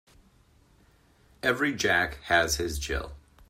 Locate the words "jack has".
1.75-2.55